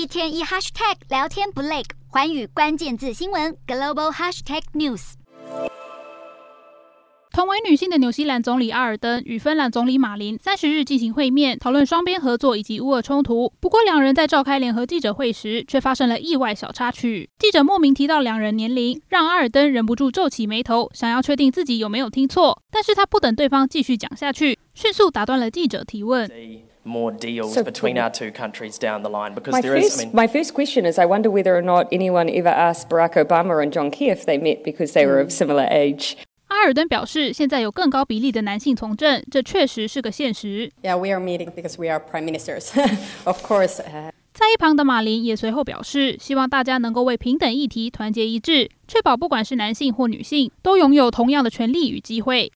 [0.00, 5.12] 一天一 hashtag 聊天不累，环宇关键字新闻 global hashtag news。
[7.30, 13.52] 同为女性的纽西兰总理阿尔登与芬兰总理马林三十日进行会面，讨论双边合作以及乌俄冲突。
[13.60, 17.28] 不过，两人在召开联合记者会时，却发生了意外小插曲。
[17.38, 22.62] 记者莫名提到两人年龄，让阿尔登忍不住皱起眉头，想要确定自己有没有听错。
[22.70, 26.26] 但是他不等对方继续讲下去，迅速打断了记者提问。
[26.82, 29.94] More deals between our two countries down the line because my there is.
[29.94, 32.88] First, I mean, my first question is, I wonder whether or not anyone ever asked
[32.88, 36.14] Barack Obama and John Key if they met because they were of similar age.
[36.46, 40.70] 阿尔登表示，现在有更高比例的男性从政，这确实是个现实。
[40.82, 42.70] Yeah, we are meeting because we are prime ministers,
[43.24, 43.82] of course.
[44.32, 52.48] 在一旁的马林也随后表示，希望大家能够为平等议题团结一致，确保不管是男性或女性都拥有同样的权利与机会。